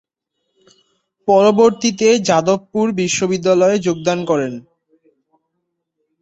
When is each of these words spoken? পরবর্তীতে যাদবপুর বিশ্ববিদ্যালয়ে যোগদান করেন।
পরবর্তীতে 1.27 2.07
যাদবপুর 2.29 2.85
বিশ্ববিদ্যালয়ে 3.01 3.77
যোগদান 3.79 4.19
করেন। 4.25 4.53